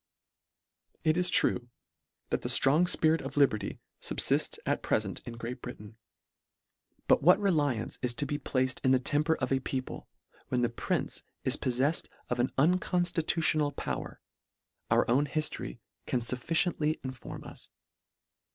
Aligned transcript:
It 1.03 1.15
is 1.15 1.29
true, 1.29 1.69
that 2.31 2.43
a 2.43 2.47
ftrong 2.47 2.85
fpirit 2.85 3.21
of 3.21 3.37
liberty 3.37 3.79
fublifts 4.01 4.57
at 4.65 4.81
prefent 4.81 5.21
in 5.27 5.33
Great 5.37 5.61
Britain, 5.61 5.95
but 7.07 7.21
what 7.21 7.39
reliance 7.39 7.99
is 8.01 8.15
to 8.15 8.25
be 8.25 8.39
placed 8.39 8.81
in 8.83 8.93
the 8.93 8.99
temper 8.99 9.35
of 9.35 9.51
a 9.51 9.59
people, 9.59 10.07
when 10.47 10.63
the 10.63 10.69
prince 10.69 11.21
is 11.43 11.55
pofleffed 11.55 12.07
of 12.29 12.39
an 12.39 12.51
un 12.57 12.79
conftitutional 12.79 13.75
power, 13.75 14.19
our 14.89 15.07
own 15.07 15.27
hiftory 15.27 15.77
can 16.07 16.21
fuf 16.21 16.39
ficiently 16.43 16.99
inform 17.05 17.43
us. 17.43 17.69